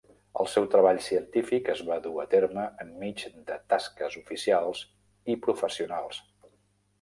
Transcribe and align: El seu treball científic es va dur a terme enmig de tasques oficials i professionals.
El 0.43 0.47
seu 0.51 0.63
treball 0.75 1.01
científic 1.07 1.69
es 1.73 1.83
va 1.89 1.97
dur 2.07 2.13
a 2.23 2.25
terme 2.31 2.63
enmig 2.85 3.27
de 3.51 3.59
tasques 3.75 4.19
oficials 4.23 4.83
i 5.35 5.39
professionals. 5.45 6.25